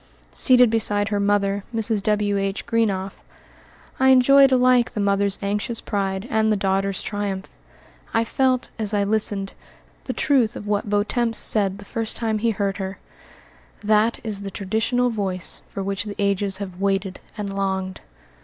[0.33, 2.01] Seated beside her mother, Mrs.
[2.01, 2.65] W.H.
[2.65, 3.21] Greenough,
[3.99, 7.47] I enjoyed alike the mother's anxious pride and the daughter's triumph.
[8.11, 9.53] I felt, as I listened,
[10.05, 12.97] the truth of what Vieuxtemps said the first time he heard her,
[13.81, 18.01] "That is the traditional voice for which the ages have waited and longed."